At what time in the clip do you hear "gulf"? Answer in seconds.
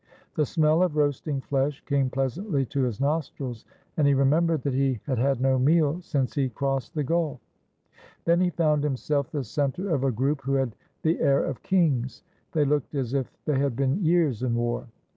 7.03-7.39